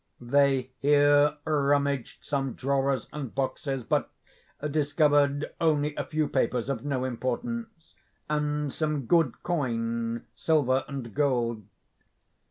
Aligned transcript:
They 0.19 0.71
here 0.79 1.37
rummaged 1.45 2.25
some 2.25 2.53
drawers 2.53 3.07
and 3.13 3.35
boxes, 3.35 3.83
but 3.83 4.09
discovered 4.71 5.53
only 5.61 5.93
a 5.95 6.03
few 6.03 6.27
papers, 6.27 6.69
of 6.71 6.83
no 6.83 7.05
importance, 7.05 7.93
and 8.27 8.73
some 8.73 9.05
good 9.05 9.43
coin, 9.43 10.25
silver 10.33 10.85
and 10.87 11.13
gold. 11.13 11.67